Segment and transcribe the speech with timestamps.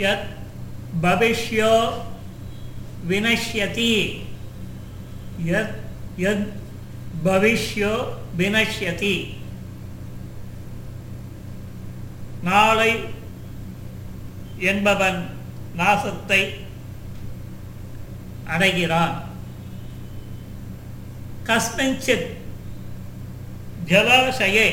[0.00, 0.26] यत्
[1.02, 1.72] भविष्यो
[3.06, 3.92] विनश्यति
[5.46, 5.74] यत्
[6.20, 6.46] यद्
[7.24, 7.92] भविष्यो
[8.36, 9.16] विनश्यति
[12.46, 12.90] நாளை
[14.70, 15.20] என்பவன்
[15.78, 16.40] நாசத்தை
[18.52, 19.14] அடைகிறான்
[21.48, 22.28] கஸ்மிஞ்சித்
[23.90, 24.68] ஜலாசயே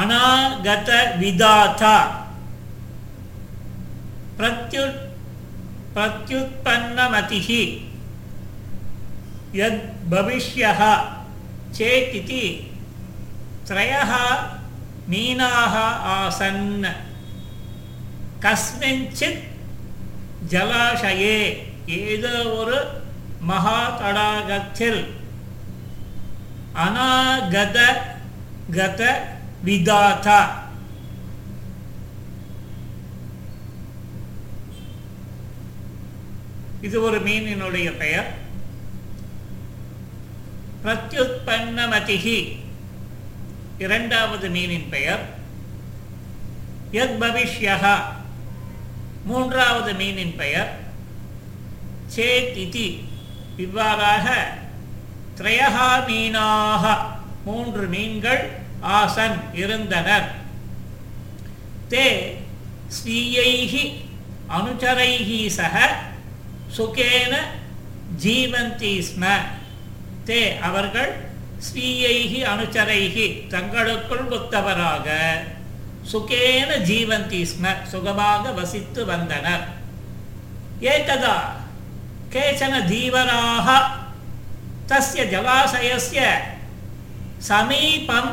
[0.00, 0.90] அநாகத
[1.20, 1.96] விதாதா
[4.40, 5.00] பிரத்யுத்
[5.94, 7.48] प्रत्युत्पन्नमतिः
[9.54, 10.80] यद् भविष्यः
[11.72, 12.44] चेतिति
[13.68, 14.12] त्रयः
[15.08, 15.74] मीनाः
[16.14, 16.64] आसन्
[18.44, 19.44] கஸ்மிஞ்சித்
[20.52, 21.38] ஜலாசயே
[21.96, 22.78] ஏதோ ஒரு
[23.48, 25.00] மகா தடாகத்தில்
[26.84, 27.78] அநாகத
[28.76, 29.02] கத
[29.66, 30.40] விதாதா
[36.81, 38.33] இது ஒரு மீனினுடைய பெயர்.
[40.85, 42.57] பிரத்யுத்பன்னமதிகி
[43.77, 45.23] இரண்டாவது மீனின் பெயர்.
[46.91, 47.95] யத் பவிஷ்யஹா
[49.25, 50.79] மூன்றாவது மீனின் பெயர்.
[52.15, 53.03] சேத் இதி
[53.57, 54.57] இவ்வாறாக
[55.37, 56.97] திரையகா மீனாக
[57.45, 58.49] மூன்று மீன்கள்
[58.81, 60.31] ஆசன் இருந்தனர்.
[61.89, 62.33] தே
[62.87, 63.83] ஸ்வீயைகி
[64.49, 65.75] அனுச்சரைகி சக
[66.77, 67.33] சுகேன
[68.23, 69.23] ஜீவந்தி ஸ்ம.
[70.27, 71.11] தே அவர்கள்
[71.65, 75.07] ஸ்வீயைகி அனுச்சரைகி தங்களுக்குள் ஒத்தவராக
[76.11, 79.65] சுகேன ஜீவந்தி ஸ்ம சுகமாக வசித்து வந்தனர்.
[80.93, 81.35] ஏததா
[82.33, 83.67] கேச்சன தீவராக
[84.89, 86.21] தஸ்ய ஜலாசயஸ்ய
[87.49, 88.31] சமீபம்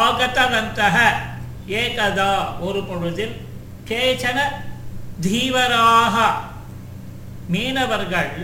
[0.00, 0.96] ஆகதவந்தः
[1.82, 2.32] ஏகதா
[2.66, 3.36] ஒரு பொழுதில்
[3.90, 4.38] கேச்சன
[5.26, 6.16] தீவராக.
[7.52, 8.34] மீனவர்கள்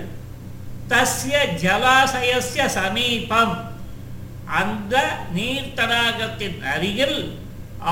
[0.90, 3.54] தஸ்ய ஜலாசயஸ்ய சமீபம்.
[4.60, 4.94] அந்த
[5.34, 7.20] நீர் தடாகத்தின் அருகில்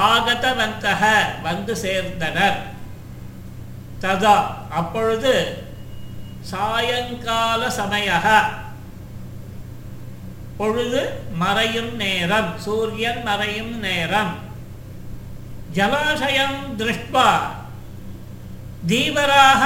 [0.09, 1.03] ஆகதவந்தக
[1.43, 2.59] வந்து சேர்ந்தனர்.
[4.03, 4.37] ததா
[4.71, 5.35] அப்பொழுது
[6.51, 8.09] சாயங்கால சமய
[10.57, 11.03] பொழுது
[11.35, 14.35] மறையும் நேரம் சூரியன் மறையும் நேரம்.
[15.77, 17.29] ஜலாசயம் திருஷ்பா
[18.87, 19.65] தீவராக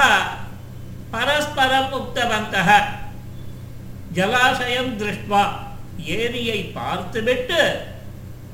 [1.12, 2.70] பரஸ்பரம் உக்தவந்தக
[4.16, 5.44] ஜலாசயம் திருஷ்டுவா
[6.18, 7.60] ஏரியை பார்த்துவிட்டு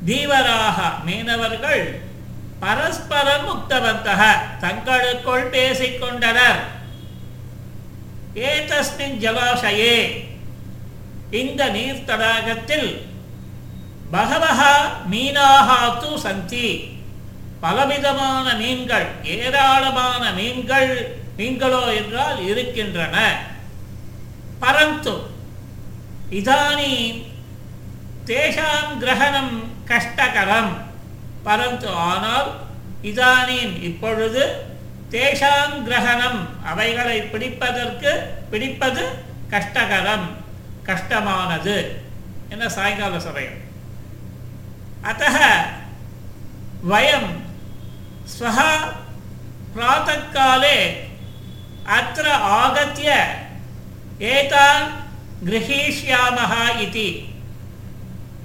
[0.07, 1.85] தீவராக மீனவர்கள்
[2.61, 4.23] பரஸ்பரம் உக்தவந்தக
[4.61, 6.61] தங்களுக்குள் பேசிக்கொண்டனர்.
[8.51, 9.97] ஏதஸ்மின் ஜலாசயே.
[11.41, 12.91] இந்த நீர் தடாகத்தில்
[14.13, 14.75] பகவஹா
[15.11, 15.71] மீனாக
[16.01, 16.69] தூ சந்தி.
[17.61, 20.93] பலவிதமான மீன்கள் ஏராளமான மீன்கள்
[21.39, 23.17] நீங்களோ என்றால் இருக்கின்றன.
[24.63, 25.15] பரந்து
[26.39, 27.21] இதானீம்
[28.31, 29.55] தேஷாம் கிரகணம்
[29.91, 30.73] கஷ்டகரம்.
[31.47, 32.49] பரந்து ஆனால்
[33.11, 34.43] இதானீம் இப்பொழுது
[35.11, 36.41] தேஷாம் கிரகணம்.
[36.65, 38.13] அவைகளை பிடிப்பதற்கு
[38.51, 39.05] பிடிப்பது
[39.51, 40.27] கஷ்டகரம்.
[40.89, 41.77] கஷ்டமானது.
[42.53, 43.59] என்ன சாயங்கால சமயம்.
[45.09, 45.25] அத்த
[46.91, 47.31] வயம்
[48.33, 48.71] ஸ்வகா
[49.75, 50.79] பிராத்தகாலே
[51.89, 52.23] அத்த
[52.57, 53.11] ஆகத்திய
[54.31, 54.87] ஏதான்
[55.45, 56.53] கிரகீஷ்யாமஹ
[56.85, 57.09] இதி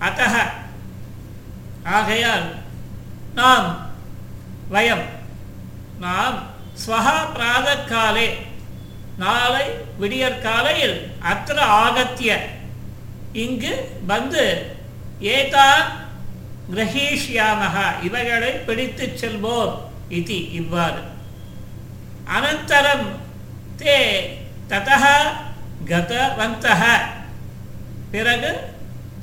[0.01, 0.35] அத்தக
[1.93, 2.47] ஆகையால்
[3.33, 3.67] நாம்
[4.69, 5.05] வயம்
[5.99, 6.37] நாம்
[6.83, 8.27] ஸ்வஹா பிராதக்காலே
[9.17, 9.65] நாளை
[9.99, 12.31] விடியற்காலையில் அத்திர ஆகத்திய
[13.43, 13.73] இங்கு
[14.05, 14.45] வந்து
[15.31, 15.69] ஏதா
[16.69, 19.73] கிரகீஷ்யாமக இவைகளை பிடித்து செல்வோம்
[20.11, 21.01] இது இவ்வாறு
[22.33, 23.05] அனந்தரம்
[23.83, 23.99] தே
[24.67, 25.15] ததா
[25.85, 26.83] கதவந்தக
[28.11, 28.51] பிறகு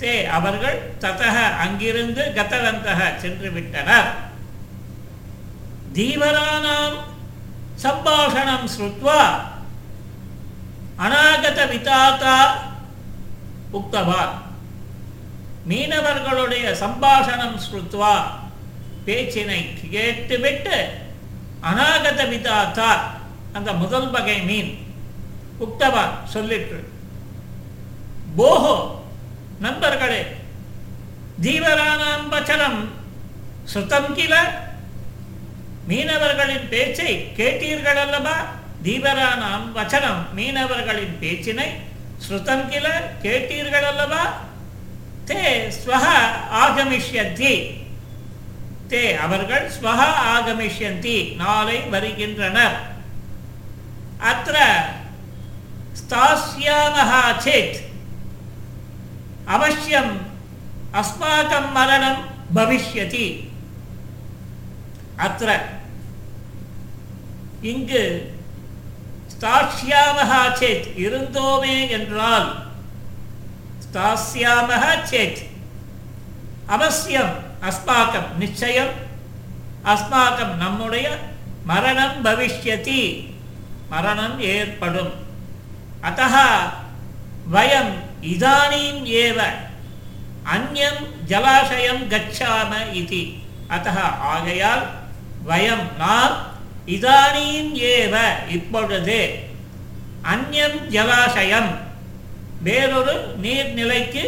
[0.00, 4.10] தே அவர்கள் ததக அங்கிருந்து கதவந்தக சென்று விட்டனர்
[5.94, 6.98] தீவரானாம்
[7.82, 9.20] சம்பாஷணம் ஸ்ருத்வா
[10.98, 12.36] அநாகத விதாத்தா
[13.72, 14.34] உக்தவான்.
[15.68, 18.14] மீனவர்களுடைய சம்பாஷணம் ஸ்ருத்வா
[19.06, 19.60] பேச்சினை
[19.90, 20.76] கேட்டுவிட்டு
[21.62, 22.90] அநாகத விதாத்தா
[23.52, 24.86] அந்த முதல் வகை மீன்.
[25.60, 26.04] உக்தவா
[26.34, 26.80] சொல்லிற்று.
[28.38, 28.90] போஹோ
[29.60, 30.26] நண்பர்களே
[31.42, 32.88] தீவரானாம் வச்சனம்.
[33.64, 34.34] சுத்தம் கில
[35.88, 38.46] மீனவர்களின் பேச்சை கேட்டீர்கள் அல்லவா?
[38.84, 41.68] தீபரானாம் வச்சனம் மீனவர்களின் பேச்சினை
[42.28, 44.22] ஸ்ருதம் கில கேட்டீர்கள் அல்லவா?
[45.26, 46.18] தே ஸ்வஹா
[46.62, 47.80] ஆகமிஷ்யந்தி.
[48.88, 51.36] தே அவர்கள் ஸ்வஹா ஆகமிஷ்யந்தி.
[51.36, 52.98] நாளை வருகின்றனர்.
[54.20, 54.56] अत्र
[55.94, 57.12] स्थास्यामः
[57.44, 57.76] चेत्
[59.48, 60.12] अवश्यम्
[60.94, 62.16] अस्माकं मरणं
[62.54, 63.26] भविष्यति।
[65.26, 65.48] अत्र
[67.70, 68.02] இங்கு
[69.32, 72.46] ஸ்தாஷ்யாமஹா சேத் இருந்தோமே என்றால்
[73.86, 75.40] ஸ்தாஸ்யாமஹா சேத்
[76.66, 77.34] அவசியம்
[77.68, 78.94] அஸ்மாக்கம் நிச்சயம்
[79.84, 81.06] அஸ்மாக்கம் நம்முடைய
[81.64, 83.02] மரணம் பவிஷ்யதி
[83.90, 85.12] மரணம் ஏற்படும்.
[86.02, 86.34] அத்தः
[87.54, 87.92] வயம்
[88.22, 89.38] இதானீம் ஏவ
[90.54, 93.22] அந்யம் ஜலாசயம் கச்சாம இது.
[93.68, 93.98] அத்தः
[94.32, 94.84] ஆகையால்
[95.48, 96.36] வயம் நாம்
[96.86, 98.14] இதானீம் ஏவ
[98.48, 99.20] இப்பொழுது.
[100.32, 101.70] அந்யம் ஜலாசயம்
[102.62, 104.24] வேறொரு நீர்நிலைக்கு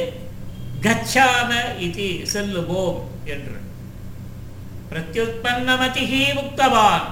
[0.83, 3.59] கச்சாம இது செல்லுவோம் என்று.
[4.91, 7.07] பிரத்யுத்பன்னமதிஹி முக்தவான்.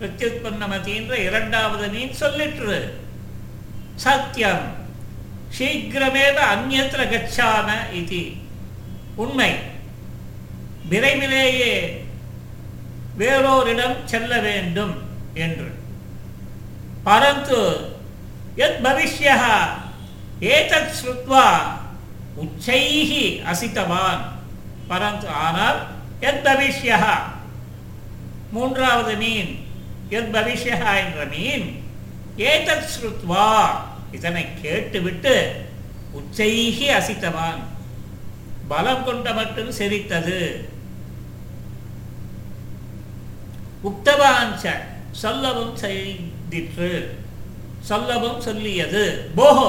[0.00, 2.90] பிரத்யுத்பன்னமதி என்ற இரண்டாவது மீன் சொல்லிற்று.
[3.94, 4.74] சத்தியம்
[5.58, 8.32] சீக்கிரமேவ அந்நத்திர கச்சாம இது.
[9.14, 9.54] உண்மை.
[10.88, 12.04] விரைவிலேயே
[13.18, 15.02] வேறோரிடம் செல்ல வேண்டும்
[15.34, 15.74] என்று.
[17.04, 17.78] பரந்து
[18.56, 19.64] எத் பவிஷ்யா
[20.40, 21.58] ஏதத் ஸ்ருத்வா
[22.36, 24.20] உச்சைः அசித்தவான்.
[24.88, 25.86] பரந்து ஆனால்
[26.20, 27.14] எத் பவிஷ்யா
[28.52, 29.63] மூன்றாவது மீன்
[30.10, 30.30] யத்
[31.00, 31.68] என்ற மீன்
[32.36, 33.48] ஏதத் ஸ்ருத்வா
[34.12, 35.34] இதனை கேட்டுவிட்டு
[36.18, 37.62] உச்சைகி அசித்தவான்
[38.68, 40.40] பலம் கொண்ட மட்டும் சிரித்தது
[43.88, 44.66] உக்தவாஞ்ச
[45.10, 46.92] சொல்லவும் செய்திற்று।
[47.80, 49.02] சொல்லவும் சொல்லியது।
[49.36, 49.68] போகோ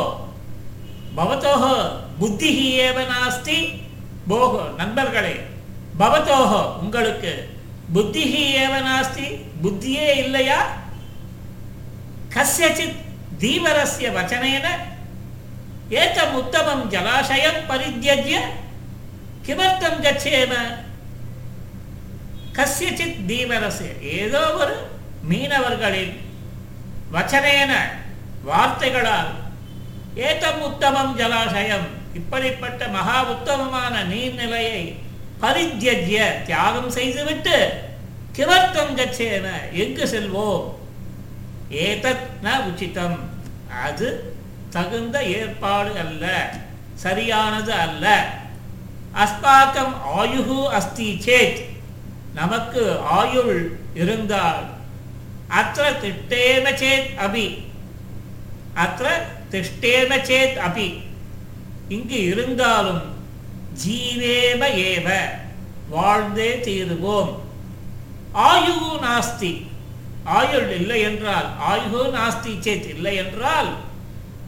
[1.17, 1.75] பவத்தோஹோ
[2.19, 3.57] புத்தி ஏவ நாஸ்தி
[4.29, 5.35] போகோ நண்பர்களே
[5.99, 7.33] பவத்தோஹோ உங்களுக்கு
[7.93, 8.23] புத்தி
[8.55, 9.27] ஏவ நாஸ்தி
[9.63, 10.59] புத்தியே இல்லையா?
[12.35, 12.97] கசியச்சித்
[13.39, 14.67] தீவரஸ்ய வச்சனேன
[15.89, 18.37] ஏதம் உத்தமம் ஜலாசயம் பரித்யஜ்ய
[19.47, 20.53] கிமர்த்தம் கச்சேம.
[22.53, 24.75] கசியச்சித் தீவரஸ்ய ஏதோ ஒரு
[25.29, 26.13] மீனவர்களின்
[27.11, 27.71] வச்சனேன
[28.43, 29.31] வார்த்தைகளால்
[30.15, 34.81] ஏதம் உத்தமம் ஜலாசயம் இப்படிப்பட்ட மகா உத்தமமான நீர்நிலையை
[35.45, 37.81] பரித்தியஜ்ய தியாகம் செய்துவிட்டு
[38.36, 40.74] கிமர்த்தம் கச்சேன எங்கு செல்வோம்?
[41.74, 43.30] ஏதத் ந உச்சிதம்.
[43.83, 44.36] அது
[44.69, 46.53] தகுந்த ஏற்பாடு அல்ல
[46.94, 48.30] சரியானது அல்ல.
[49.15, 51.62] அஸ்மாக்கம் ஆயுகு அஸ்தி சேத்.
[52.33, 54.63] நமக்கு ஆயுள் இருந்தால்
[55.50, 57.63] அத்த திட்டேம சேத் அபி.
[58.74, 61.01] அத்த திஷ்டேன சேத் அபி.
[61.89, 63.14] இங்கு இருந்தாலும்
[63.83, 65.30] ஜீவேம ஏவ.
[65.89, 67.39] வாழ்ந்தே தீருவோம்.
[68.33, 69.68] ஆயுகு நாஸ்தி.
[70.24, 73.74] ஆயுள் இல்லை என்றால் ஆயுகு நாஸ்தி சேத் இல்லை என்றால்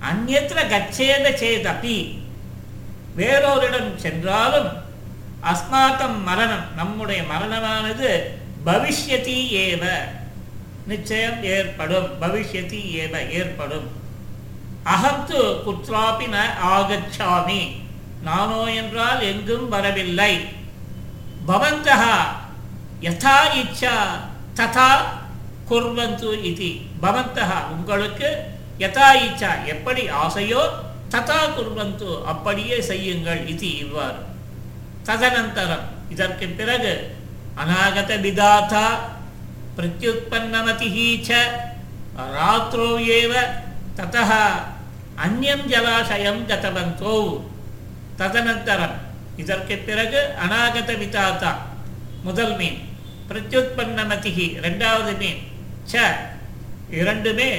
[0.01, 2.19] அந்நத்திர கச்சேத சேதபி.
[3.17, 4.67] வேறொரிடம் சென்றாலும்
[5.43, 8.21] அஸ்மாக்கம் மரணம் நம்முடைய மரணமானது
[8.65, 9.87] பவிஷ்யதி ஏவ.
[10.87, 13.87] நிச்சயம் ஏற்படும் பவிஷ்யதி ஏவ ஏற்படும்.
[14.83, 15.33] அகம் து
[15.67, 16.37] குற்றாபி ந
[16.75, 17.85] ஆகச்சாமி.
[18.25, 20.33] நானோ என்றால் எங்கும் வரவில்லை.
[21.49, 22.15] பவந்தகா
[23.05, 23.95] யதா இச்சா
[24.59, 24.91] ததா
[25.69, 26.69] குர்வந்து இது.
[27.03, 28.29] பவந்தகா உங்களுக்கு
[28.83, 30.63] யதா இச்சா எப்படி ஆசையோ
[31.13, 34.21] ததா குர்வந்து அப்படியே செய்யுங்கள் இது இவ்வாறு.
[35.07, 36.93] ததனந்தரம் இதற்கு பிறகு
[37.61, 38.87] அநாகத விதாதா
[39.77, 41.31] பிரத்யுத்பன்னமதிஹி ச
[42.35, 43.33] ராத்ரோ ஏவ
[43.99, 44.41] ததா
[45.25, 47.17] அந்யம் ஜலாசயம் கதவந்தோ.
[48.17, 48.95] ததனந்தரம்
[49.35, 51.51] இதற்கு பிறகு அநாகத விதாதா
[52.23, 52.79] முதல் மீன்
[53.29, 55.41] பிரத்யுத்பன்னமதிகி ரெண்டாவது மீன்
[55.91, 56.05] ச
[56.99, 57.49] இரண்டுமே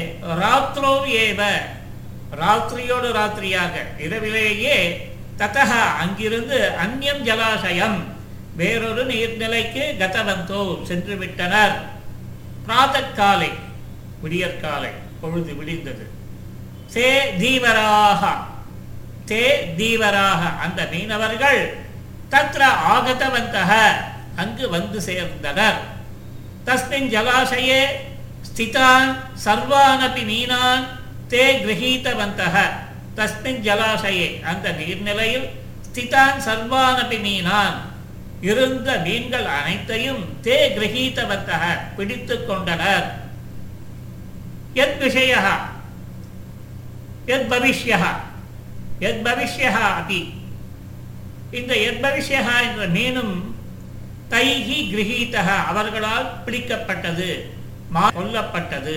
[0.42, 1.40] ராத்திரோ ஏவ
[2.40, 4.76] ராத்திரியோடு ராத்திரியாக இரவிலேயே
[5.38, 7.98] ததா அங்கிருந்து அந்நியம் ஜலாசயம்
[8.56, 11.76] வேறொரு நீர்நிலைக்கு கதவந்தோ சென்று விட்டனர்
[12.66, 13.50] பிராதக்காலை
[14.22, 16.04] விடியற்காலை பொழுது விடிந்தது.
[16.94, 17.06] சே
[17.38, 18.22] தீவராக
[19.28, 19.42] தே
[19.76, 20.58] தீவராக.
[20.58, 21.76] அந்த மீனவர்கள்
[22.30, 23.72] தத்ர ஆகதவந்தக.
[24.36, 25.78] அங்கு வந்து சேர்ந்தனர்.
[26.66, 27.84] தஸ்மின் ஜலாசயே
[28.48, 30.84] ஸ்திதான் சர்வானபி மீனான்
[31.28, 32.56] தே கிரகீதவந்தக.
[33.16, 35.48] தஸ்மின் ஜலாசயே அந்த நீர்நிலையில்
[35.92, 37.76] ஸ்திதான் சர்வானபி மீனான்
[38.40, 41.62] இருந்த மீன்கள் அனைத்தையும் தே கிரகீதவந்தக.
[41.96, 43.14] பிடித்து கொண்டனர்.
[44.74, 45.36] எத் விஷய
[47.26, 48.06] எத் பவிஷ்யா
[49.00, 50.20] எத் பவிஷ்யா அபி
[51.50, 53.36] இந்த எத் பவிஷ்யா என்ற மீனும்
[54.30, 57.30] தைஹி கிரகீதா அவர்களால் பிடிக்கப்பட்டது
[58.16, 58.96] கொல்லப்பட்டது.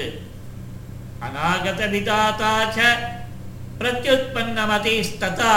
[1.25, 2.79] அநாகத விதாத்தாச்ச
[3.79, 5.55] பிரத்யுத்பன்னமதிஸ்ததா.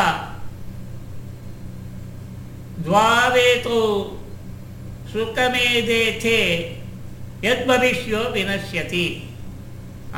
[2.84, 3.80] துவாவேதோ
[5.12, 6.40] சுகமேதேதே
[7.46, 9.06] யத்பவிஷ்யோ வினஷ்யதி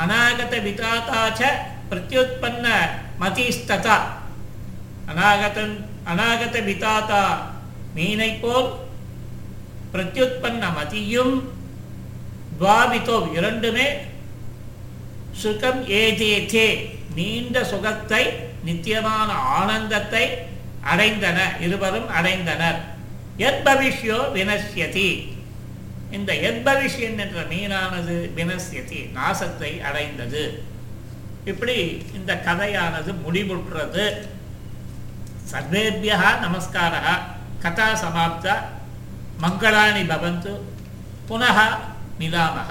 [0.01, 1.21] அநாகத விதாத்தா
[1.89, 2.65] பிரத்யுத்பன்ன
[3.21, 3.97] மதிஸ்ததா
[5.11, 5.75] அநாகதன்
[6.11, 7.23] அநாகத விதாதா
[7.95, 8.69] மீனை போல்
[9.93, 11.35] பிரத்யுத்பன்ன மதியும்
[12.59, 13.87] துவாபித்தோ இரண்டுமே
[15.41, 16.67] சுகம் ஏதேதே
[17.15, 18.23] நீண்ட சுகத்தை
[18.67, 20.25] நித்தியமான ஆனந்தத்தை
[20.91, 22.79] அடைந்தன இருவரும் அடைந்தனர்.
[23.47, 25.09] எத்பவிஷ்யோ வினஷ்யதி
[26.17, 30.43] இந்த எத்பவிஷ்யன் என்ற மீனானது வினஷ்யதி நாசத்தை அடைந்தது.
[31.51, 31.77] இப்படி
[32.17, 34.05] இந்த கதையானது முடிவுற்றது.
[35.51, 36.93] ಸರ್ವೇಭ್ಯ ನಮಸ್ಕಾರ
[37.63, 38.47] ಕಥಾ ಸಮಾಪ್ತ
[39.43, 40.53] ಮಂಗಳಾಣಿ ಭವಂತು
[41.27, 41.57] ಪುನಃ
[42.19, 42.69] ಮಿಲಾಮಹ